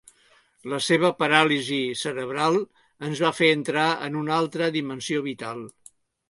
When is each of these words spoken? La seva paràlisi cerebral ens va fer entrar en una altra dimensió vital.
La 0.71 0.77
seva 0.85 1.11
paràlisi 1.17 1.77
cerebral 2.03 2.57
ens 3.09 3.21
va 3.27 3.31
fer 3.41 3.51
entrar 3.59 3.85
en 4.07 4.19
una 4.23 4.35
altra 4.39 4.71
dimensió 4.79 5.23
vital. 5.29 5.63